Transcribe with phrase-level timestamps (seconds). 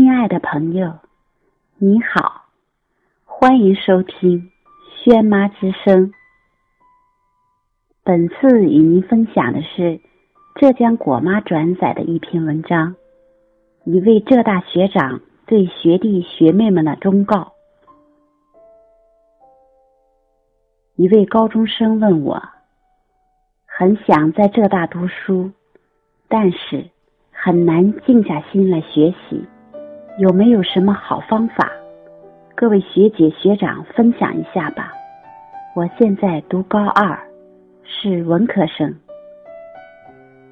[0.00, 1.00] 亲爱的朋友，
[1.76, 2.44] 你好，
[3.24, 4.48] 欢迎收听
[4.94, 6.12] 轩妈之声。
[8.04, 10.00] 本次与您分享的是
[10.54, 12.94] 浙江果妈转载的一篇文章，
[13.82, 17.54] 一位浙大学长对学弟学妹们的忠告。
[20.94, 22.40] 一位高中生问我，
[23.66, 25.50] 很想在浙大读书，
[26.28, 26.88] 但是。
[27.40, 29.46] 很难静下心来学习，
[30.18, 31.70] 有没有什么好方法？
[32.56, 34.92] 各位学姐学长分享一下吧。
[35.76, 37.16] 我现在读高二，
[37.84, 38.92] 是文科生。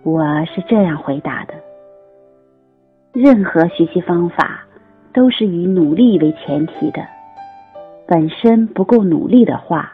[0.05, 1.55] 我是这样回答的：
[3.12, 4.65] 任何学习方法
[5.12, 7.05] 都是以努力为前提的，
[8.06, 9.92] 本身不够努力的话，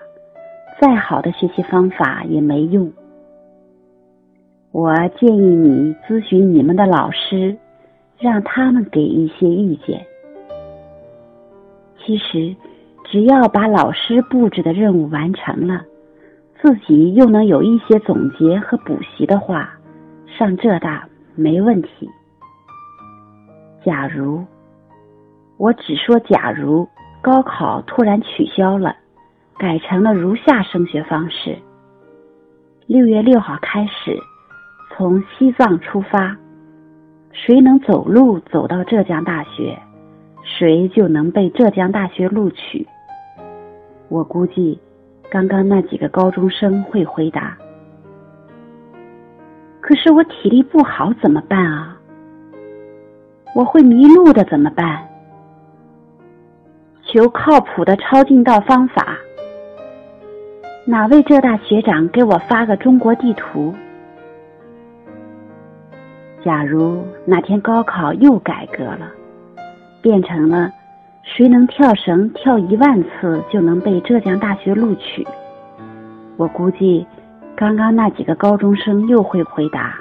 [0.79, 2.93] 再好的学习方法也没用。
[4.71, 7.57] 我建议你咨询你们的老师，
[8.23, 10.07] 让他们给一些意见。
[11.99, 12.55] 其实，
[13.11, 15.83] 只要把老师布置的任务完成了，
[16.61, 19.71] 自己又能有一些总结和补习的话，
[20.27, 22.09] 上浙大没问题。
[23.85, 24.45] 假如，
[25.57, 26.89] 我只说假如
[27.21, 28.95] 高考突然取消了，
[29.59, 31.59] 改成了如下升学方式：
[32.87, 34.17] 六月六号开始。
[34.95, 36.37] 从西藏出发，
[37.33, 39.79] 谁能走路走到浙江大学，
[40.45, 42.87] 谁就能被浙江大学录取。
[44.09, 44.79] 我估计，
[45.31, 47.57] 刚刚那几个高中生会回答。
[49.81, 51.97] 可是我体力不好怎么办啊？
[53.55, 55.09] 我会迷路的怎么办？
[57.05, 59.17] 求靠谱的抄近道方法。
[60.85, 63.75] 哪位浙大学长给我发个中国地图？
[66.45, 69.11] 假如哪天高考又改革了，
[70.01, 70.71] 变成了
[71.23, 75.25] 谁能跳绳跳一万次就能被浙江大学录取，
[76.37, 77.07] 我估计
[77.55, 79.95] 刚刚那几个高中生又会回答：“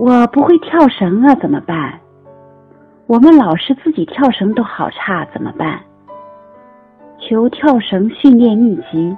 [0.00, 2.00] 我不会跳绳啊，怎么办？
[3.06, 5.78] 我们老师自己跳绳都好差，怎么办？
[7.20, 9.16] 求跳绳训练秘籍，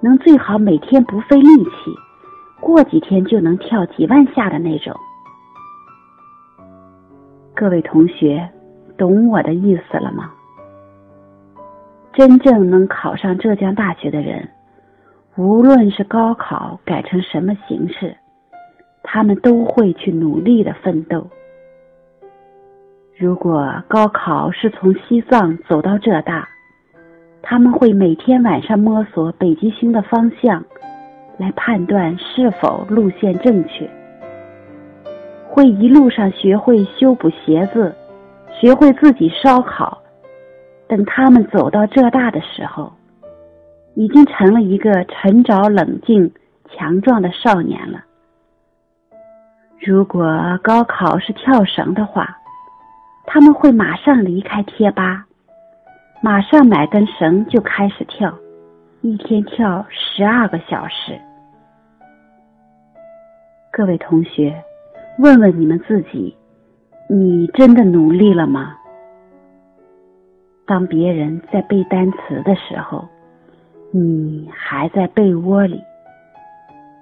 [0.00, 1.94] 能最好每天不费力气。”
[2.62, 4.94] 过几天就能跳几万下的那种。
[7.54, 8.48] 各位同学，
[8.96, 10.32] 懂我的意思了吗？
[12.12, 14.48] 真正能考上浙江大学的人，
[15.36, 18.16] 无论是高考改成什么形式，
[19.02, 21.26] 他们都会去努力的奋斗。
[23.18, 26.48] 如果高考是从西藏走到浙大，
[27.42, 30.64] 他们会每天晚上摸索北极星的方向。
[31.38, 33.88] 来判断是否路线正确，
[35.48, 37.94] 会一路上学会修补鞋子，
[38.60, 39.98] 学会自己烧烤。
[40.86, 42.92] 等他们走到浙大的时候，
[43.94, 46.32] 已经成了一个沉着冷静、
[46.68, 48.04] 强壮的少年了。
[49.80, 52.36] 如果高考是跳绳的话，
[53.26, 55.24] 他们会马上离开贴吧，
[56.22, 58.32] 马上买根绳就开始跳。
[59.04, 61.18] 一天跳十二个小时。
[63.72, 64.54] 各位同学，
[65.18, 66.36] 问问你们自己：
[67.08, 68.76] 你真的努力了吗？
[70.64, 73.04] 当别人在背单词的时候，
[73.90, 75.78] 你还在被窝里；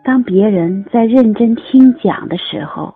[0.03, 2.95] 当别人在认真听讲的时候，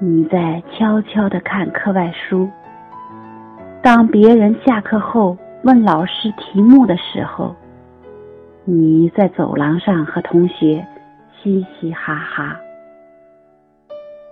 [0.00, 2.48] 你在悄悄的看课外书；
[3.82, 7.54] 当别人下课后问老师题目的时候，
[8.70, 10.86] 你在走廊上和同学
[11.40, 12.54] 嘻嘻哈哈；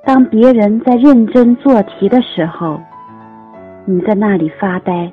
[0.05, 2.79] 当别人在认真做题的时候，
[3.87, 5.11] 你在那里发呆，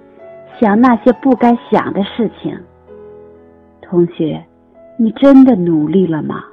[0.59, 2.53] 想那些不该想的事情。
[3.81, 4.43] 同学，
[4.97, 6.43] 你真的努力了吗？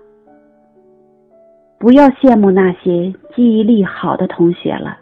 [1.76, 4.96] 不要羡慕那些记忆力好的同学了，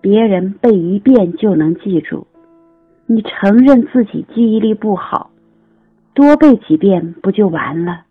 [0.00, 2.26] 别人背一遍就能记住，
[3.04, 5.31] 你承认自己记忆力不好。
[6.14, 8.02] 多背几遍不就完了？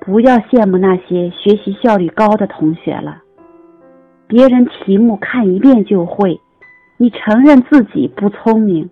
[0.00, 3.22] 不要羡慕那些学习效率高的同学了。
[4.28, 6.38] 别人题目看一遍就会，
[6.98, 8.90] 你承认自己不聪明，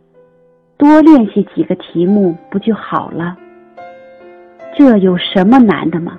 [0.79, 3.37] 多练习几个题目不就好了？
[4.77, 6.19] 这有什么难的吗？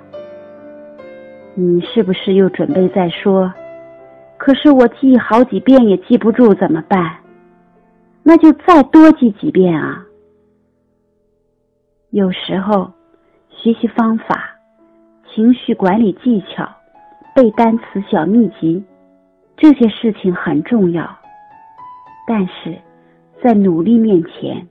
[1.54, 3.52] 你是不是又准备再说？
[4.38, 7.16] 可是我记好几遍也记不住怎么办？
[8.22, 10.05] 那就再多记几遍啊！
[12.16, 12.90] 有时候，
[13.50, 14.56] 学习方法、
[15.28, 16.66] 情绪管理技巧、
[17.34, 18.82] 背单词小秘籍，
[19.54, 21.06] 这些事情很重要，
[22.26, 22.74] 但是
[23.44, 24.66] 在努力面前，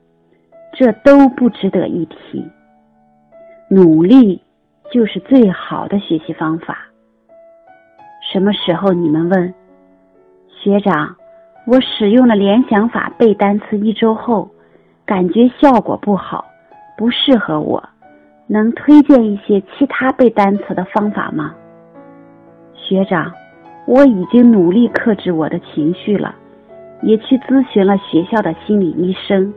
[0.74, 2.44] 这都不值得一提。
[3.70, 4.42] 努力
[4.92, 6.76] 就是最好的学习方法。
[8.34, 9.54] 什么时候你们问
[10.50, 11.16] 学长，
[11.68, 14.50] 我使用了联想法背单词一周后，
[15.06, 16.44] 感觉效果不好，
[16.98, 17.84] 不适合我，
[18.48, 21.54] 能推荐一些其他背单词的方法吗？
[22.74, 23.32] 学长，
[23.86, 26.36] 我已经努力克制我的情绪了，
[27.02, 29.54] 也去咨询了学校的心理医生，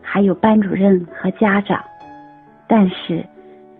[0.00, 1.82] 还有班主任和家长，
[2.66, 3.24] 但是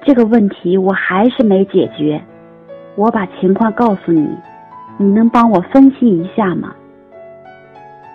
[0.02, 2.20] 这个问题我还是没解决。
[2.94, 4.28] 我把情况告诉你，
[4.98, 6.74] 你能帮我分析一下吗？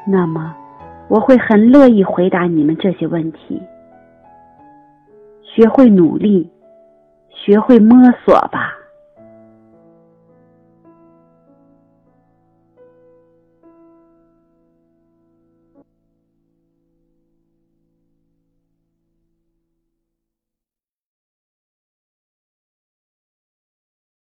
[0.07, 0.55] 那么，
[1.07, 3.61] 我会很乐意回答你们这些问题。
[5.57, 6.51] 学会努力，
[7.31, 8.76] 学会摸索吧。